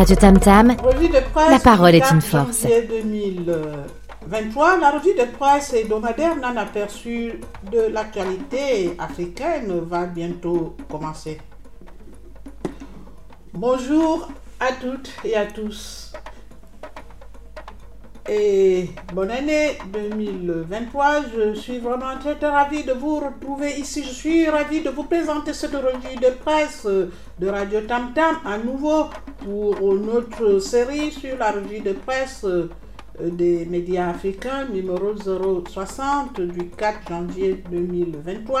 [0.00, 2.62] Radio Tam Tam, Revue de presse La parole est 4 une force.
[2.62, 7.38] janvier 2023, la revue de presse hebdomadaire non aperçue
[7.70, 11.38] de l'actualité africaine va bientôt commencer.
[13.52, 16.14] Bonjour à toutes et à tous.
[18.32, 21.22] Et bonne année 2023.
[21.34, 24.04] Je suis vraiment très, très de vous retrouver ici.
[24.04, 28.56] Je suis ravie de vous présenter cette revue de presse de Radio Tam Tam à
[28.56, 29.06] nouveau
[29.38, 32.46] pour notre série sur la revue de presse
[33.20, 38.60] des médias africains numéro 060 du 4 janvier 2023.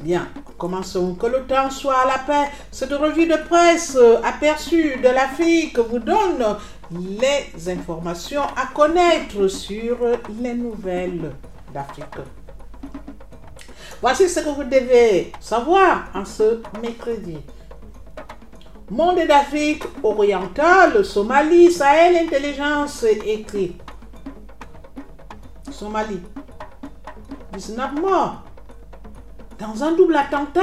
[0.00, 2.50] Bien, commençons que le temps soit à la paix.
[2.70, 6.44] Cette revue de presse euh, aperçue de l'Afrique vous donne
[6.90, 9.96] les informations à connaître sur
[10.40, 11.32] les nouvelles
[11.72, 12.04] d'Afrique.
[14.00, 17.38] Voici ce que vous devez savoir en ce mercredi.
[18.90, 23.76] Monde d'Afrique orientale, Somalie, Sahel, intelligence écrit.
[25.70, 26.20] Somalie.
[27.52, 28.44] 19 morts
[29.58, 30.60] dans un double attentat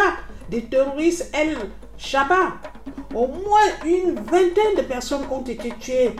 [0.49, 1.57] des terroristes El
[1.97, 2.72] Shabaab.
[3.13, 6.15] Au moins une vingtaine de personnes ont été tuées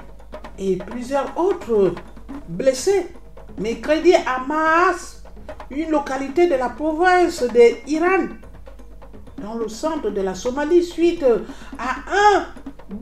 [0.59, 1.95] et plusieurs autres
[2.47, 3.08] blessées.
[3.58, 5.23] Mercredi à Maas,
[5.72, 8.27] une localité de la province de Iran,
[9.41, 11.25] dans le centre de la Somalie, suite
[11.80, 12.45] à un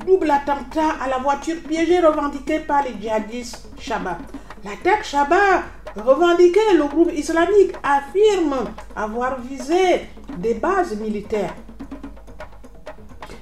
[0.05, 4.17] double attentat à la voiture piégée revendiqué par les djihadistes Shabab.
[4.63, 5.63] L'attaque Shabab
[5.95, 11.53] revendiquée, le groupe islamique affirme avoir visé des bases militaires.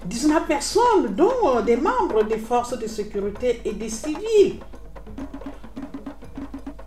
[0.06, 4.60] 19 personnes, dont des membres des forces de sécurité et des civils,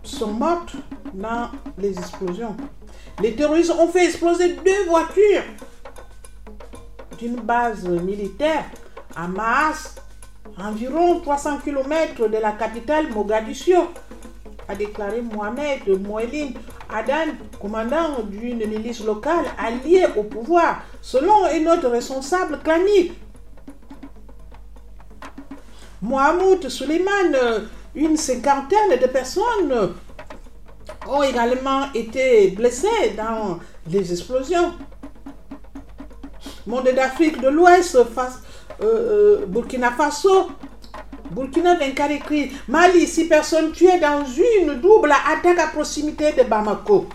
[0.03, 0.75] sont mortes
[1.13, 2.55] dans les explosions.
[3.21, 5.43] Les terroristes ont fait exploser deux voitures
[7.17, 8.65] d'une base militaire
[9.15, 9.95] à Maas,
[10.57, 13.89] environ 300 km de la capitale Mogadiscio,
[14.67, 16.53] a déclaré Mohamed Moueline
[16.89, 23.13] Adan, commandant d'une milice locale alliée au pouvoir, selon un autre responsable clanique.
[26.01, 27.33] Mohamed Suleiman,
[27.95, 29.93] une cinquantaine de personnes
[31.07, 33.59] ont également été blessées dans
[33.89, 34.73] les explosions.
[36.67, 38.05] Monde d'Afrique de l'Ouest, euh,
[38.81, 40.49] euh, Burkina Faso,
[41.33, 47.07] Burkina 24 écrit Mali, six personnes tuées dans une double attaque à proximité de Bamako.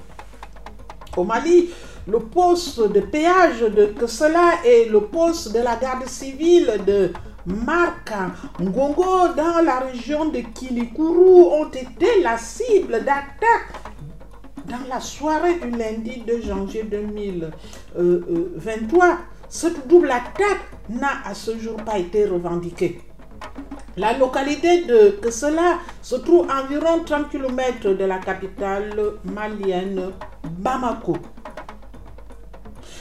[1.16, 1.70] Au Mali,
[2.06, 7.12] le poste de péage de Kessela et le poste de la garde civile de
[7.46, 13.72] Marka Ngongo dans la région de Kilikuru ont été la cible d'attaques
[14.66, 19.18] dans la soirée du lundi 2 janvier 2023.
[19.48, 20.58] Cette double attaque
[20.90, 23.00] n'a à ce jour pas été revendiquée.
[23.98, 28.94] La localité de Kessela se trouve à environ 30 km de la capitale
[29.24, 30.12] malienne
[30.44, 31.16] Bamako.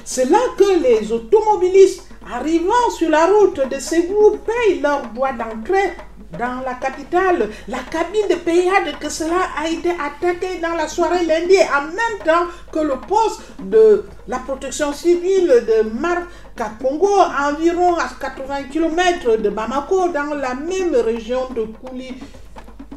[0.03, 5.93] C'est là que les automobilistes arrivant sur la route de Ségou payent leur droit d'entrée
[6.39, 7.47] dans la capitale.
[7.67, 12.25] La cabine de PIA de Kessela a été attaquée dans la soirée lundi en même
[12.25, 16.25] temps que le poste de la protection civile de Marca
[16.65, 22.13] Congo, à environ à 80 km de Bamako, dans la même région de Kouli.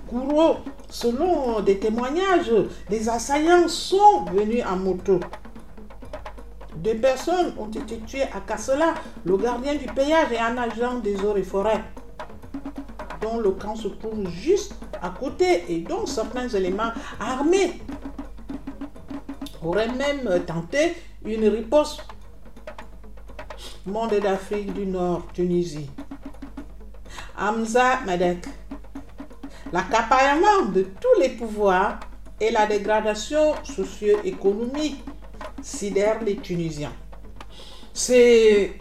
[0.09, 0.57] Kouro.
[0.89, 2.51] Selon des témoignages,
[2.89, 5.21] les assaillants sont venus en moto.
[6.77, 8.95] Deux personnes ont été tuées à Kassela,
[9.25, 11.85] le gardien du péage et un agent des eaux et forêts,
[13.21, 17.81] dont le camp se trouve juste à côté et dont certains éléments armés
[19.63, 22.03] auraient même tenté une riposte.
[23.87, 25.89] Monde d'Afrique du Nord, Tunisie.
[27.39, 28.45] Hamza Madek.
[29.73, 31.99] L'accaparement de tous les pouvoirs
[32.39, 35.03] et la dégradation socio-économique
[35.63, 36.93] sidèrent les Tunisiens.
[37.95, 38.75] C'est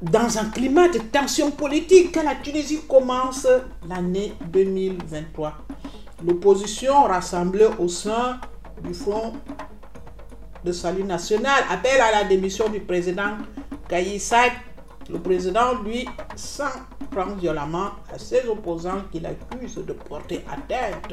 [0.00, 3.46] dans un climat de tension politique que la Tunisie commence
[3.88, 5.52] l'année 2023.
[6.26, 8.40] L'opposition rassemblée au sein
[8.82, 9.34] du Front
[10.64, 13.36] de salut national appelle à la démission du président
[15.10, 16.64] Le président, lui, s'en
[17.10, 21.12] prend violemment à ses opposants qu'il accuse de porter atteinte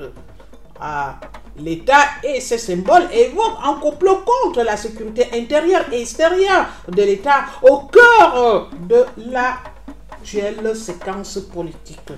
[0.79, 1.19] à
[1.57, 7.45] l'État et ses symboles évoquent un complot contre la sécurité intérieure et extérieure de l'État
[7.63, 12.13] au cœur de l'actuelle séquence politique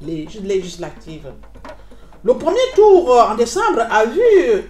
[0.00, 1.30] les législatives.
[2.22, 4.20] Le premier tour en décembre a vu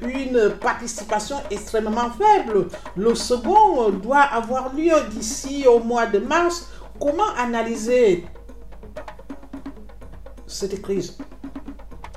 [0.02, 2.68] une participation extrêmement faible.
[2.96, 6.68] Le second doit avoir lieu d'ici au mois de mars
[7.00, 8.24] comment analyser
[10.46, 11.18] cette crise?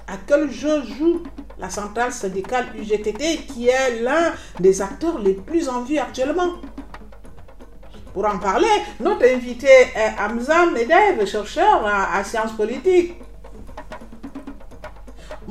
[0.08, 1.24] À quel jeu joue
[1.58, 6.54] la centrale syndicale UGTT qui est l'un des acteurs les plus en vue actuellement?
[8.14, 8.68] Pour en parler,
[9.00, 13.16] notre invité est Hamza Medev, chercheur en sciences politiques.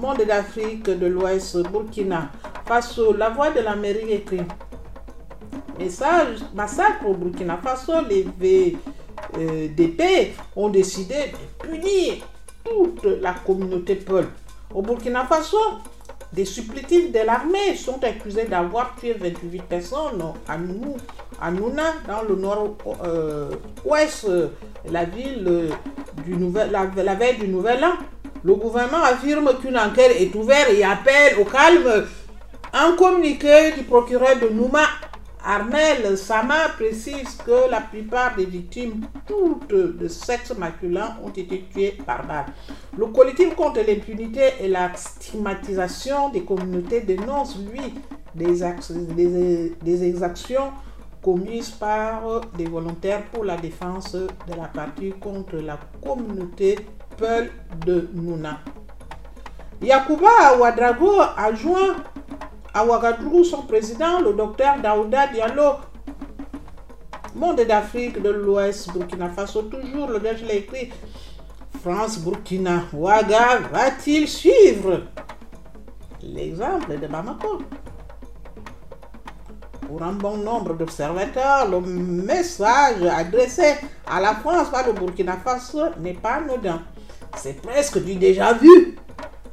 [0.03, 2.33] Monde d'Afrique de l'Ouest, Burkina
[2.67, 4.41] Faso, la voix de l'Amérique écrit.
[5.79, 8.27] Message, massacre au Burkina Faso, les
[9.39, 12.15] VDP ont décidé de punir
[12.65, 14.27] toute la communauté Peul.
[14.75, 15.57] Au Burkina Faso,
[16.33, 20.97] des supplétifs de l'armée sont accusés d'avoir tué 28 personnes à nous
[21.41, 24.51] à Nouna, dans le nord-ouest de
[24.91, 25.71] la ville
[26.25, 27.95] du nouvel, la, veille du Nouvel An.
[28.45, 32.07] Le gouvernement affirme qu'une enquête est ouverte et appelle au calme.
[32.73, 34.81] Un communiqué du procureur de Nouma,
[35.45, 41.99] Armel Sama, précise que la plupart des victimes, toutes de sexe masculin, ont été tuées
[42.05, 42.47] par balle.
[42.97, 47.95] Le collectif contre l'impunité et la stigmatisation des communautés dénonce, lui,
[48.35, 48.59] des,
[49.15, 50.73] des, des exactions
[51.23, 56.77] commises par des volontaires pour la défense de la partie contre la communauté
[57.23, 58.59] De Nouna.
[59.81, 61.95] Yakuba Ouadrago a joint
[62.75, 65.75] à Ouagadougou son président, le docteur Daouda Diallo.
[67.37, 70.93] Monde d'Afrique de l'Ouest, Burkina Faso, toujours, le gars, je l'ai écrit.
[71.81, 75.03] France, Burkina, Ouaga va-t-il suivre
[76.23, 77.63] l'exemple de Bamako?
[79.87, 83.77] Pour un bon nombre d'observateurs, le message adressé
[84.11, 86.83] à la France par le Burkina Faso n'est pas anodin.
[87.37, 88.97] C'est presque du déjà vu.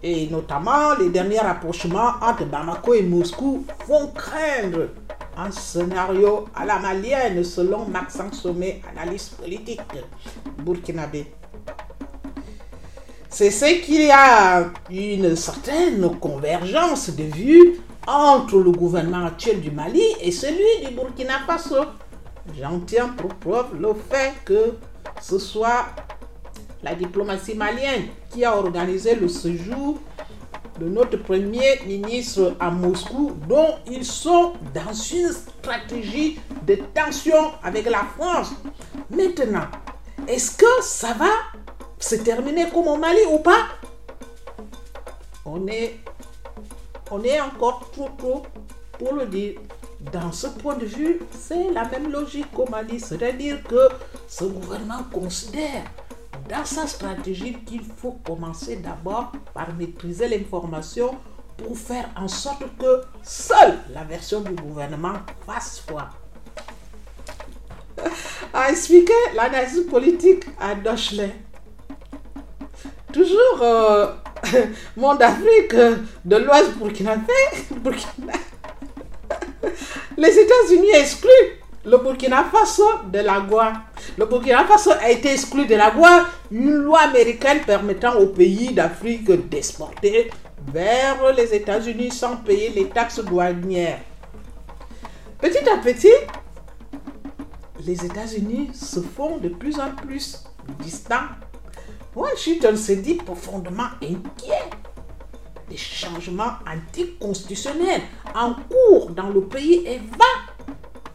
[0.02, 4.90] Et notamment, les derniers rapprochements entre Bamako et Moscou font craindre
[5.38, 9.82] un scénario à la malienne selon Maxence Sommet, analyste politique
[10.60, 11.26] burkinabé.
[13.30, 19.72] C'est ce qu'il y a une certaine convergence de vues entre le gouvernement actuel du
[19.72, 21.86] Mali et celui du Burkina Faso.
[22.60, 24.78] J'en tiens pour preuve le fait que
[25.22, 25.86] ce soit
[26.84, 30.00] la diplomatie malienne qui a organisé le séjour
[30.80, 37.90] de notre premier ministre à Moscou, dont ils sont dans une stratégie de tension avec
[37.90, 38.52] la France.
[39.10, 39.68] Maintenant,
[40.28, 41.32] est-ce que ça va
[42.00, 43.68] se terminer comme au Mali ou pas?
[45.46, 45.98] On est
[47.12, 48.44] on est encore trop tôt
[48.98, 49.56] pour le dire.
[50.14, 53.90] Dans ce point de vue, c'est la même logique qu'au Mali, c'est-à-dire que
[54.28, 55.84] ce gouvernement considère
[56.50, 61.16] dans sa stratégie qu'il faut commencer d'abord par maîtriser l'information
[61.58, 66.10] pour faire en sorte que seule la version du gouvernement fasse foi.
[68.54, 71.36] A expliqué l'analyse politique à Dochelet.
[73.14, 74.08] Toujours euh,
[74.98, 75.76] monde d'Afrique
[76.26, 77.18] de l'Ouest Burkina
[77.72, 78.34] Burkina.
[80.18, 83.74] Les États-Unis excluent le Burkina Faso de la GUA.
[84.20, 88.74] Le Burkina Faso a été exclu de la GUA, une loi américaine permettant aux pays
[88.74, 90.30] d'Afrique d'exporter
[90.74, 94.02] vers les États-Unis sans payer les taxes douanières.
[95.40, 96.12] Petit à petit,
[97.86, 100.44] les États-Unis se font de plus en plus
[100.82, 101.30] distants
[102.14, 104.70] Washington se dit profondément inquiet
[105.70, 108.02] des changements anticonstitutionnels
[108.36, 110.59] en cours dans le pays et va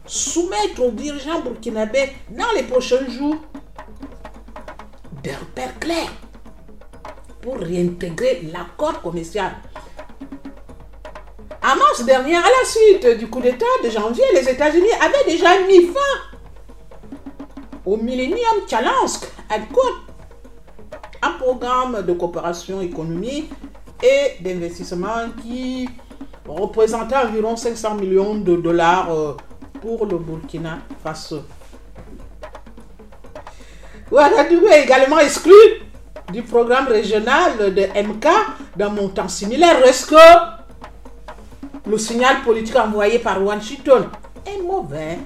[0.05, 3.37] soumettre aux dirigeants burkinabés dans les prochains jours
[5.23, 6.13] des repères clairs
[7.41, 9.51] pour réintégrer l'accord commercial.
[11.63, 15.59] En mars dernier, à la suite du coup d'État de janvier, les États-Unis avaient déjà
[15.67, 16.35] mis fin
[17.85, 19.11] au Millennium Challenge
[19.73, 20.05] Côte
[21.21, 23.51] un programme de coopération économique
[24.03, 25.89] et d'investissement qui
[26.47, 29.33] représentait environ 500 millions de dollars euh,
[29.85, 31.43] pour le Burkina Faso.
[34.11, 35.53] Ouagadougou est également exclu
[36.33, 38.25] du programme régional de MK
[38.75, 39.79] d'un montant similaire.
[39.83, 40.15] Reste que
[41.87, 44.09] le signal politique envoyé par Washington
[44.47, 45.19] est mauvais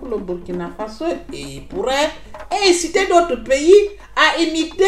[0.00, 2.10] pour le Burkina Faso et pourrait
[2.68, 3.72] inciter d'autres pays
[4.16, 4.84] à imiter,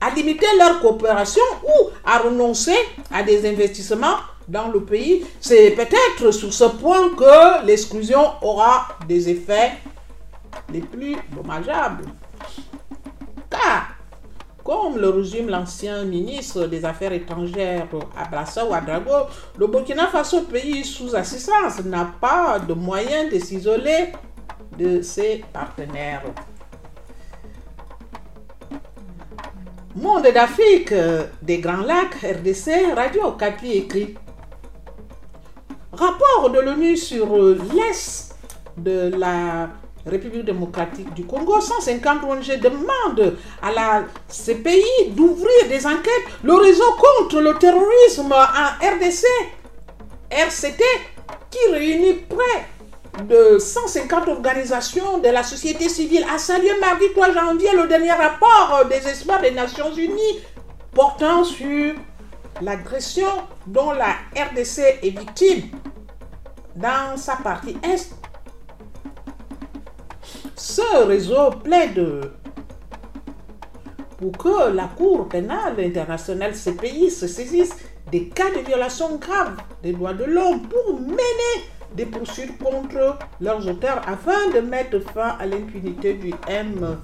[0.00, 2.76] à limiter leur coopération ou à renoncer
[3.12, 4.16] à des investissements
[4.48, 5.24] dans le pays.
[5.40, 9.72] C'est peut-être sur ce point que l'exclusion aura des effets
[10.72, 12.04] les plus dommageables.
[13.50, 13.96] Car,
[14.64, 17.86] comme le résume l'ancien ministre des Affaires étrangères
[18.16, 24.12] Abrassa Ouadrago, le Burkina Faso, pays sous assistance, n'a pas de moyens de s'isoler
[24.76, 26.22] de ses partenaires.
[29.94, 30.92] Monde d'Afrique
[31.40, 34.14] des Grands Lacs, RDC, Radio Capi écrit
[35.98, 37.26] Rapport de l'ONU sur
[37.74, 38.34] l'Est
[38.76, 39.70] de la
[40.04, 46.26] République démocratique du Congo, 150 ONG demandent à la CPI d'ouvrir des enquêtes.
[46.42, 49.24] Le réseau contre le terrorisme en RDC,
[50.30, 50.84] RCT,
[51.50, 57.70] qui réunit près de 150 organisations de la société civile, a salué mardi 3 janvier
[57.74, 60.40] le dernier rapport des experts des Nations Unies
[60.92, 61.94] portant sur
[62.60, 63.28] l'agression
[63.66, 65.70] dont la RDC est victime
[66.76, 68.12] dans sa partie est
[70.54, 72.30] ce réseau plaide
[74.18, 77.76] pour que la Cour pénale internationale CPI se saisisse
[78.10, 81.64] des cas de violation grave des droits de l'homme pour mener
[81.94, 86.98] des poursuites contre leurs auteurs afin de mettre fin à l'impunité du M.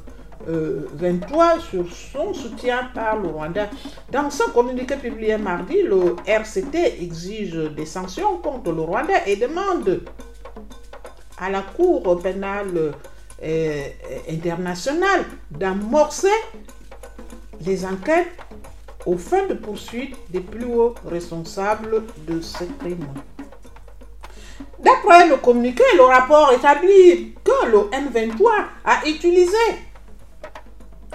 [0.46, 3.68] 23 sur son soutien par le Rwanda.
[4.10, 10.02] Dans son communiqué publié mardi, le RCT exige des sanctions contre le Rwanda et demande
[11.38, 12.92] à la Cour pénale
[13.42, 13.84] euh,
[14.30, 16.28] internationale d'amorcer
[17.64, 18.28] les enquêtes
[19.06, 23.06] aux fins de poursuite des plus hauts responsables de ce crime.
[24.78, 28.48] D'après le communiqué, le rapport établit que le M23
[28.84, 29.56] a utilisé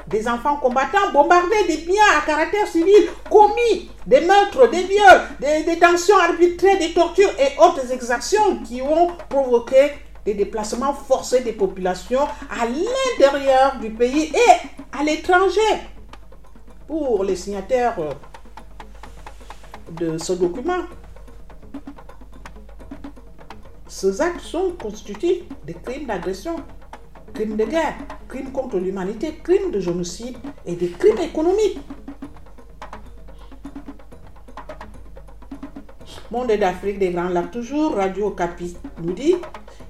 [0.07, 5.63] des enfants combattants, bombardé des biens à caractère civil, commis des meurtres, des viols, des
[5.63, 9.91] détentions arbitraires, des tortures et autres exactions qui ont provoqué
[10.25, 15.61] des déplacements forcés des populations à l'intérieur du pays et à l'étranger.
[16.87, 17.97] Pour les signataires
[19.91, 20.83] de ce document,
[23.87, 26.57] ces actes sont constitutifs de crimes d'agression,
[27.37, 27.93] crimes de guerre,
[28.27, 31.77] crimes contre l'humanité, crimes de génocide et des crimes économiques.
[36.31, 39.35] Monde d'Afrique des Grands Lacs, toujours, Radio Capi nous dit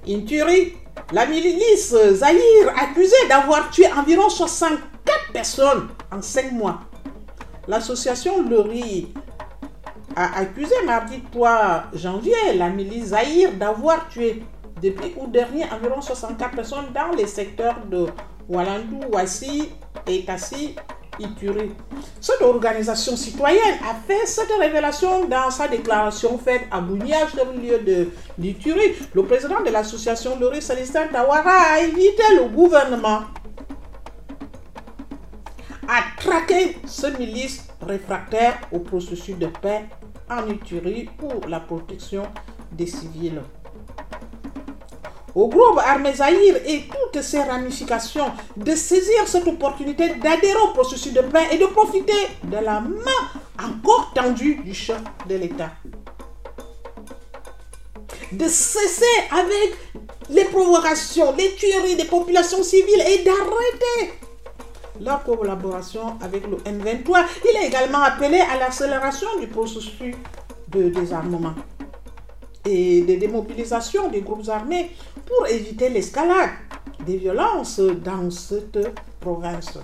[0.06, 0.74] Inturi,
[1.10, 6.80] la milice Zahir accusée d'avoir tué environ 64 personnes en 5 mois.
[7.66, 9.10] L'association Lori
[10.14, 14.42] a accusé mardi 3 janvier la milice Zahir d'avoir tué
[14.82, 18.06] depuis août dernier environ 64 personnes dans les secteurs de
[18.48, 19.70] Walandou, Wassi
[20.06, 20.74] et Kassi
[21.18, 21.72] Ituri.
[22.20, 28.08] Cette organisation citoyenne a fait cette révélation dans sa déclaration faite à Bounia, chef-lieu de
[28.38, 28.94] l'Ituri.
[29.14, 33.22] Le président de l'association Lori Célestin Tawara a invité le gouvernement
[35.88, 39.84] à traquer ce milice réfractaire au processus de paix
[40.30, 42.24] en Ituri pour la protection
[42.72, 43.40] des civils
[45.38, 51.12] au groupe armé Zahir et toutes ses ramifications de saisir cette opportunité d'adhérer au processus
[51.12, 53.22] de paix et de profiter de la main
[53.62, 55.70] encore tendue du chef de l'État.
[58.32, 59.76] De cesser avec
[60.28, 64.18] les provocations, les tueries des populations civiles et d'arrêter
[65.00, 67.24] leur collaboration avec le M23.
[67.48, 70.16] Il a également appelé à l'accélération du processus
[70.68, 71.54] de désarmement
[72.68, 74.90] et de démobilisation des groupes armés
[75.26, 76.50] pour éviter l'escalade
[77.04, 78.78] des violences dans cette
[79.20, 79.78] province.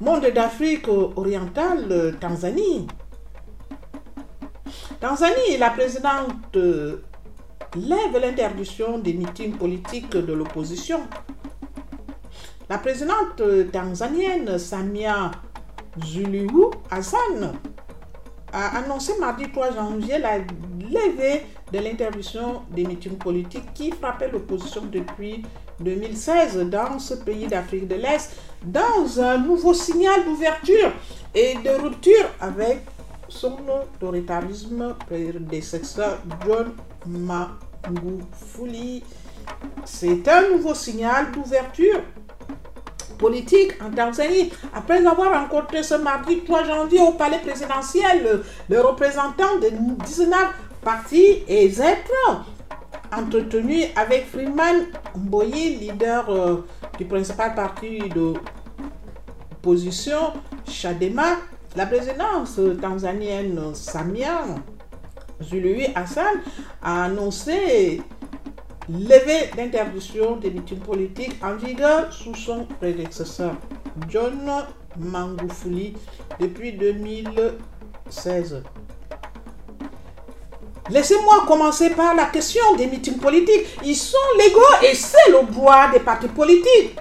[0.00, 2.86] Monde d'Afrique orientale, Tanzanie.
[4.98, 6.56] Tanzanie, la présidente
[7.76, 11.00] lève l'interdiction des meetings politiques de l'opposition.
[12.68, 15.30] La présidente tanzanienne Samia
[16.04, 17.52] Zuluhu Hassan
[18.52, 24.82] a annoncé mardi 3 janvier la levée de l'interdiction des meetings politiques qui frappaient l'opposition
[24.90, 25.44] depuis
[25.80, 30.92] 2016 dans ce pays d'Afrique de l'Est dans un nouveau signal d'ouverture
[31.34, 32.80] et de rupture avec
[33.28, 36.72] son autoritarisme prédécesseur John
[37.06, 39.02] Magufuli.
[39.84, 42.02] C'est un nouveau signal d'ouverture
[43.20, 44.50] politique en Tanzanie.
[44.74, 49.68] Après avoir rencontré ce mardi 3 janvier au palais présidentiel le représentant de
[50.04, 50.34] 19
[50.82, 52.44] partis et êtres
[53.12, 54.86] entretenu avec Freeman
[55.16, 56.64] Mboyi, leader euh,
[56.98, 58.34] du principal parti de
[59.62, 60.32] position,
[60.68, 61.36] Chadema,
[61.76, 64.44] la présidence tanzanienne Samia
[65.42, 66.40] Zuluwi Hassan
[66.82, 68.02] a annoncé
[68.98, 73.54] levée d'interdiction des meetings politiques en vigueur sous son prédécesseur,
[74.08, 74.50] John
[74.98, 75.94] Mangufuli,
[76.40, 78.62] depuis 2016.
[80.90, 83.66] Laissez-moi commencer par la question des meetings politiques.
[83.84, 86.96] Ils sont légaux et c'est le droit des partis politiques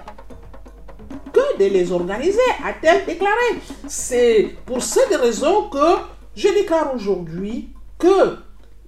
[1.33, 3.61] que de les organiser, a-t-elle déclaré.
[3.87, 5.97] C'est pour cette raison que
[6.35, 8.37] je déclare aujourd'hui que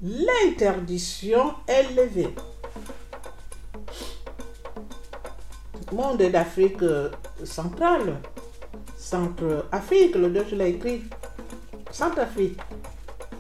[0.02, 2.34] l'interdiction est levée.
[5.92, 6.84] Monde d'Afrique
[7.44, 8.16] centrale,
[8.98, 11.04] Centre-Afrique, le Deutsche l'a écrit,
[11.92, 12.60] Centre-Afrique,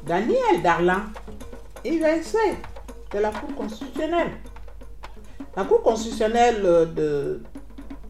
[0.05, 1.01] Daniel Darlan,
[1.85, 2.37] IVC
[3.13, 4.31] de la Cour constitutionnelle.
[5.55, 6.61] La Cour constitutionnelle
[6.95, 7.41] de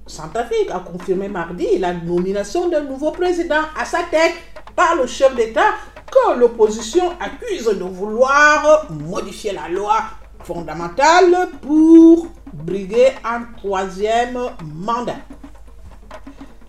[0.08, 4.34] Centrafrique a confirmé mardi la nomination d'un nouveau président à sa tête
[4.76, 5.74] par le chef d'État
[6.12, 10.00] que l'opposition accuse de vouloir modifier la loi
[10.44, 15.18] fondamentale pour briguer un troisième mandat.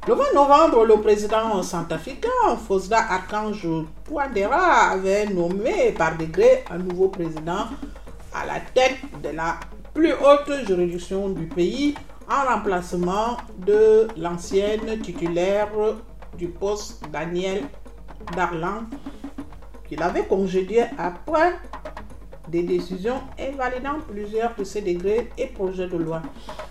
[0.09, 3.69] Le 20 novembre, le président centrafricain Fosda Archange
[4.05, 7.67] Touadéra avait nommé par degré un nouveau président
[8.35, 9.61] à la tête de la
[9.95, 11.95] plus haute juridiction du pays
[12.29, 15.69] en remplacement de l'ancienne titulaire
[16.37, 17.63] du poste Daniel
[18.35, 18.85] Darlan,
[19.89, 21.53] qu'il avait congédié après
[22.53, 26.21] des décisions invalidant plusieurs de ses degrés et projets de loi.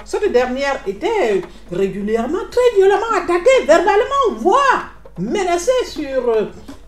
[0.06, 6.22] Cette dernière était régulièrement très violemment attaquée verbalement, voire menacée sur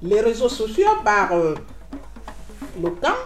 [0.04, 1.56] les réseaux sociaux par euh,
[2.82, 3.18] le camp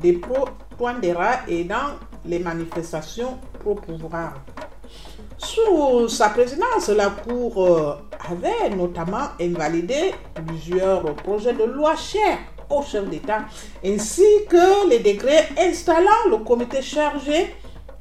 [0.00, 4.34] des pro-Twandera et dans les manifestations pro-pouvoir.
[5.38, 7.94] Sous sa présidence, la Cour euh,
[8.28, 12.38] avait notamment invalidé plusieurs projets de loi chers
[12.70, 13.44] au chef d'État,
[13.84, 17.54] ainsi que les décrets installant le comité chargé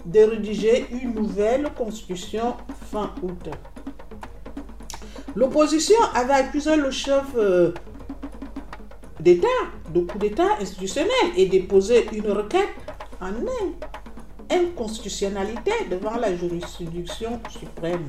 [0.06, 2.56] de rédiger une nouvelle constitution
[2.92, 3.50] fin août.
[5.36, 7.74] L'opposition avait accusé le chef euh,
[9.20, 9.48] d'État
[9.94, 12.70] de coup d'État institutionnel et déposé une requête
[13.20, 13.32] en
[14.50, 18.08] inconstitutionnalité devant la juridiction suprême.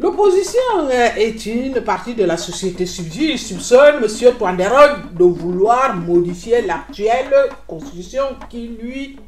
[0.00, 4.34] L'opposition est une partie de la société civile soupçonne M.
[4.38, 7.34] Touanderon de vouloir modifier l'actuelle
[7.66, 9.18] constitution qui lui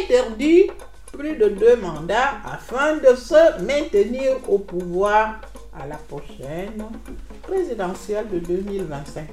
[0.00, 0.70] interdit
[1.12, 5.42] plus de deux mandats afin de se maintenir au pouvoir
[5.78, 6.84] à la prochaine
[7.42, 9.24] présidentielle de 2025.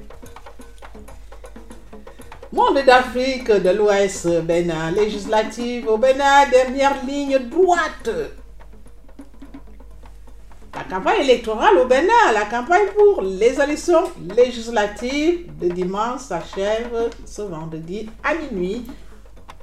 [2.52, 8.10] Monde d'Afrique de l'Ouest, Bénin, législative au Bénin, dernière ligne droite
[10.88, 14.04] campagne électorale au Bénin, la campagne pour les élections
[14.36, 18.86] législatives de dimanche s'achève ce vendredi à minuit.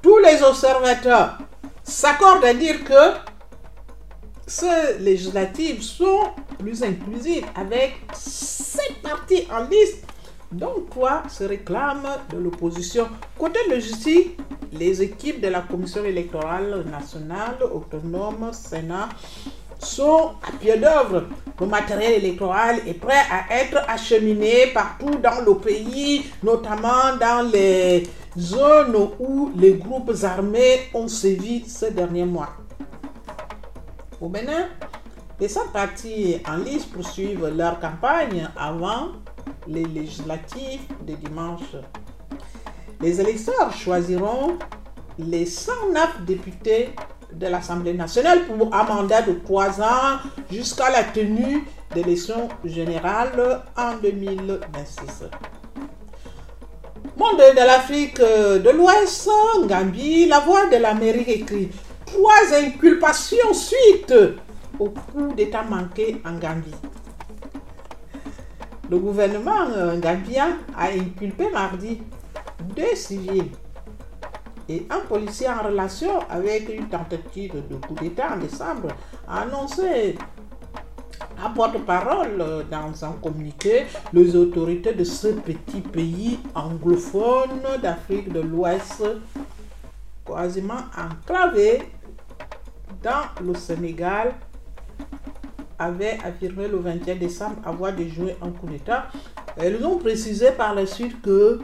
[0.01, 1.37] Tous les observateurs
[1.83, 3.17] s'accordent à dire que
[4.45, 10.05] ces législatives sont plus inclusives avec sept partis en liste
[10.51, 13.07] dont trois se réclament de l'opposition?
[13.39, 14.37] Côté logistique,
[14.73, 19.09] les équipes de la Commission électorale nationale autonome Sénat
[19.83, 21.23] sont à pied d'œuvre.
[21.59, 28.03] Le matériel électoral est prêt à être acheminé partout dans le pays, notamment dans les
[28.37, 32.49] zones où les groupes armés ont sévi ces derniers mois.
[34.19, 34.67] Au Bénin,
[35.39, 39.09] les cinq partis en liste poursuivent leur campagne avant
[39.67, 41.75] les législatives de dimanche.
[43.01, 44.57] Les électeurs choisiront
[45.19, 46.89] les 109 députés
[47.33, 50.19] de l'Assemblée nationale pour un mandat de trois ans
[50.51, 55.25] jusqu'à la tenue d'élections générales en 2026.
[57.17, 59.29] Monde de l'Afrique de l'Ouest,
[59.67, 61.69] Gambie, la voix de l'Amérique écrit
[62.05, 64.13] trois inculpations suite
[64.79, 66.73] au coup d'État manqué en Gambie.
[68.89, 69.67] Le gouvernement
[69.97, 72.01] gambien a inculpé mardi
[72.75, 73.49] deux civils
[74.69, 78.89] et un policier en relation avec une tentative de coup d'État en décembre
[79.27, 80.15] a annoncé
[81.43, 89.03] à porte-parole dans un communiqué les autorités de ce petit pays anglophone d'Afrique de l'Ouest,
[90.25, 91.81] quasiment enclavé
[93.01, 94.33] dans le Sénégal,
[95.77, 99.07] avaient affirmé le 21 décembre avoir déjoué un coup d'État.
[99.57, 101.59] Elles ont précisé par la suite que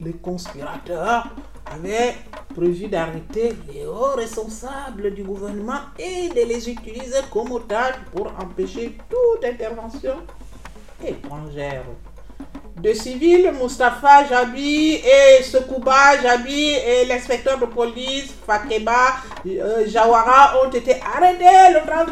[0.00, 1.34] les conspirateurs
[1.74, 2.14] avaient
[2.54, 8.96] prévu d'arrêter les hauts responsables du gouvernement et de les utiliser comme otages pour empêcher
[9.10, 10.14] toute intervention
[11.06, 11.84] étrangère.
[12.76, 19.14] De civils, Mustafa Jabi et Sekouba Jabi et l'inspecteur de police Fakeba
[19.46, 22.08] euh, Jawara ont été arrêtés le 30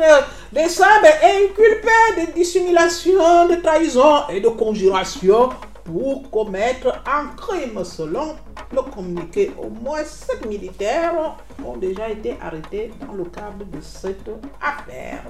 [0.53, 5.51] décembre et inculpés de dissimulation, de trahison et de conjuration
[5.85, 7.85] pour commettre un crime.
[7.85, 8.37] Selon
[8.73, 14.31] le communiqué, au moins sept militaires ont déjà été arrêtés dans le cadre de cette
[14.61, 15.25] affaire.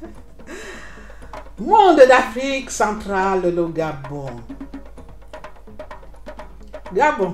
[1.58, 4.26] Monde d'Afrique centrale, le Gabon.
[6.92, 7.32] Gabon.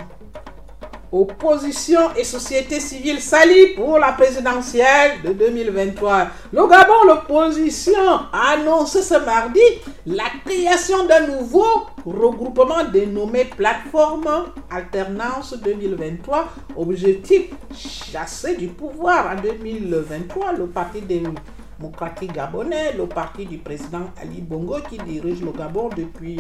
[1.12, 6.28] Opposition et société civile s'allient pour la présidentielle de 2023.
[6.54, 8.00] Le Gabon, l'opposition
[8.32, 9.60] a annoncé ce mardi
[10.06, 11.66] la création d'un nouveau
[12.06, 16.48] regroupement dénommé Plateforme Alternance 2023.
[16.78, 24.40] Objectif chasser du pouvoir en 2023 le Parti démocratique gabonais, le parti du président Ali
[24.40, 26.38] Bongo qui dirige le Gabon depuis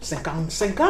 [0.00, 0.84] 55 ans.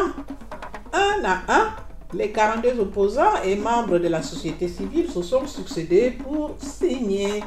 [0.93, 1.69] Un à un,
[2.13, 7.43] les 42 opposants et membres de la société civile se sont succédés pour signer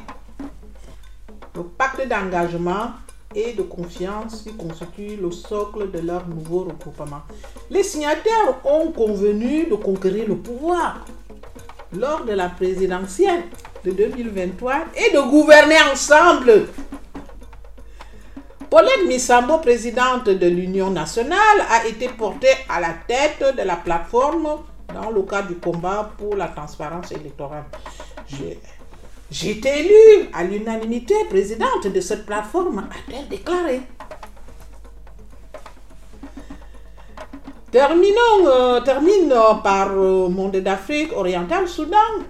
[1.55, 2.93] le pacte d'engagement
[3.35, 7.23] et de confiance qui constitue le socle de leur nouveau regroupement.
[7.69, 11.05] Les signataires ont convenu de conquérir le pouvoir
[11.93, 13.43] lors de la présidentielle
[13.85, 16.69] de 2023 et de gouverner ensemble
[18.75, 21.39] Paulette Missambo, présidente de l'Union nationale,
[21.71, 24.49] a été portée à la tête de la plateforme
[24.93, 27.63] dans le cadre du combat pour la transparence électorale.
[29.31, 33.81] J'ai été élue à l'unanimité présidente de cette plateforme, a-t-elle déclaré.
[37.71, 39.33] Terminons, euh, termine
[39.63, 42.25] par euh, Monde d'Afrique orientale, Soudan.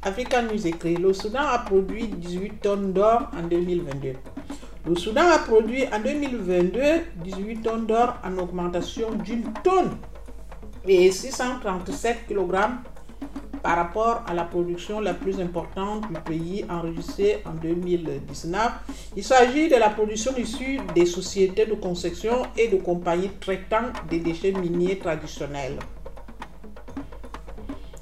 [0.00, 4.14] African News écrit, le Soudan a produit 18 tonnes d'or en 2022.
[4.88, 6.80] Le Soudan a produit en 2022
[7.22, 9.98] 18 tonnes d'or en augmentation d'une tonne
[10.86, 12.56] et 637 kg
[13.62, 18.72] par rapport à la production la plus importante du pays enregistrée en 2019.
[19.14, 24.20] Il s'agit de la production issue des sociétés de conception et de compagnies traitant des
[24.20, 25.78] déchets miniers traditionnels.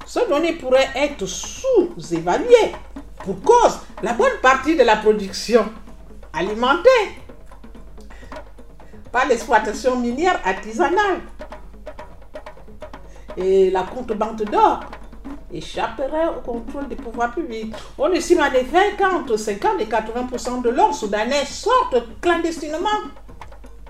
[0.05, 2.71] Ces données pourraient être sous-évaluées
[3.25, 5.65] pour cause la bonne partie de la production
[6.37, 6.89] alimentée
[9.11, 11.21] par l'exploitation minière artisanale.
[13.35, 14.81] Et la contrebande d'or
[15.51, 17.73] échapperait au contrôle des pouvoirs publics.
[17.97, 22.87] On estime en effet qu'entre 50 et 80% de l'or soudanais sortent clandestinement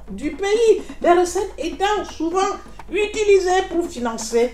[0.09, 2.55] du pays, les recettes étant souvent
[2.89, 4.53] utilisées pour financer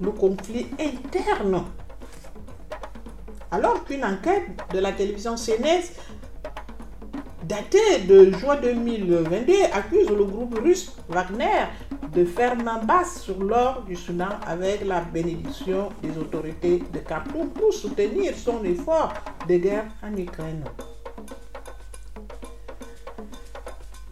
[0.00, 1.64] le conflit interne.
[3.50, 5.92] Alors qu'une enquête de la télévision CNS
[7.48, 11.66] daté de juin 2022, accuse le groupe russe Wagner
[12.12, 17.48] de faire main basse sur l'or du Soudan avec la bénédiction des autorités de Khartoum
[17.48, 19.12] pour soutenir son effort
[19.48, 20.64] de guerre en Ukraine.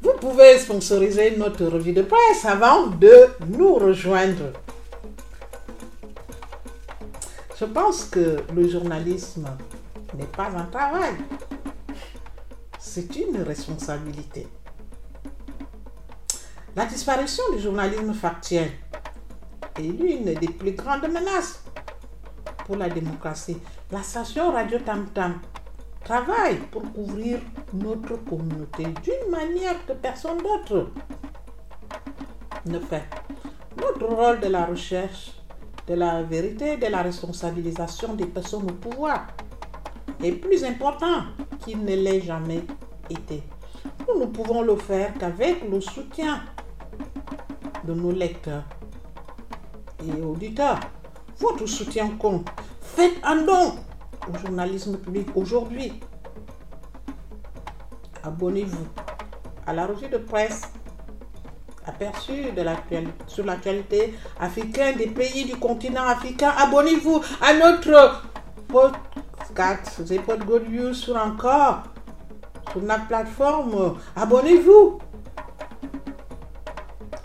[0.03, 4.53] Vous pouvez sponsoriser notre revue de presse avant de nous rejoindre.
[7.59, 9.47] Je pense que le journalisme
[10.19, 11.15] n'est pas un travail,
[12.85, 14.49] c'est une responsabilité.
[16.75, 18.73] La disparition du journalisme factuel
[19.79, 21.63] est l'une des plus grandes menaces
[22.67, 23.59] pour la démocratie.
[23.93, 25.41] La station Radio Tam Tam
[26.05, 27.39] travaille pour couvrir
[27.73, 30.91] notre communauté d'une manière que personne d'autre
[32.67, 33.09] ne fait.
[33.77, 35.31] Notre rôle de la recherche
[35.87, 39.29] de la vérité, de la responsabilisation des personnes au pouvoir
[40.23, 41.23] est plus important
[41.65, 42.63] qu'il ne l'ait jamais
[43.11, 43.43] été.
[44.09, 46.41] Nous ne pouvons le faire qu'avec le soutien
[47.85, 48.65] de nos lecteurs
[50.01, 50.79] et auditeurs.
[51.39, 52.49] Votre soutien compte.
[52.81, 53.75] Faites un don
[54.29, 55.93] au journalisme public aujourd'hui.
[58.23, 58.87] Abonnez-vous
[59.67, 60.63] à la revue de presse
[61.87, 62.63] aperçu de
[63.27, 66.53] sur l'actualité africaine des pays du continent africain.
[66.57, 68.23] Abonnez-vous à notre
[69.53, 71.83] podcast, The Pod Good News sur encore
[72.71, 73.97] sur notre plateforme.
[74.17, 74.99] Abonnez-vous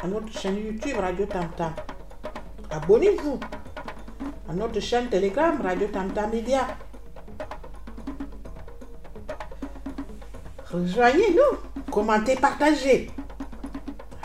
[0.04, 1.72] à notre chaîne YouTube Radio Tamta.
[2.70, 3.40] Abonnez-vous
[4.50, 6.68] à notre chaîne Telegram Radio Tamta Media.
[10.70, 13.10] Rejoignez-nous, commentez, partagez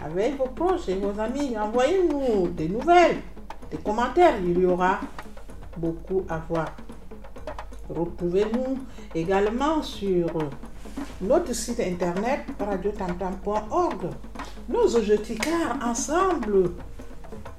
[0.04, 1.56] avec vos proches et vos amis.
[1.56, 3.18] Envoyez-nous des nouvelles,
[3.70, 4.34] des commentaires.
[4.42, 4.98] Il y aura
[5.76, 6.81] beaucoup à voir.
[7.88, 8.78] Retrouvez-nous
[9.14, 10.30] également sur
[11.20, 14.10] notre site internet radiotamtam.org.
[14.68, 16.70] Nos objectifs, car ensemble,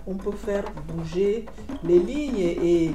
[0.08, 1.46] on peut faire bouger
[1.84, 2.92] les lignes et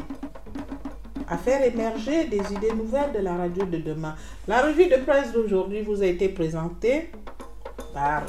[1.29, 4.14] à faire émerger des idées nouvelles de la radio de demain.
[4.47, 7.11] La revue de presse d'aujourd'hui vous a été présentée
[7.93, 8.23] par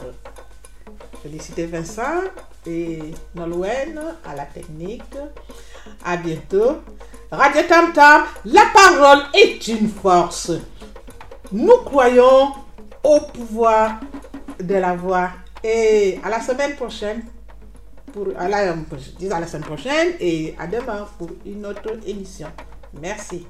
[1.24, 2.24] Félicité Vincent
[2.66, 3.00] et
[3.36, 5.04] Nolwenn à la technique.
[6.04, 6.78] À bientôt.
[7.32, 10.52] Radio Tam Tam, la parole est une force.
[11.52, 12.54] Nous croyons
[13.04, 14.00] au pouvoir
[14.60, 15.30] de la voix.
[15.64, 17.24] Et à la semaine prochaine,
[18.12, 22.48] pour, à à la semaine prochaine et à demain pour une autre émission.
[23.00, 23.46] Merci.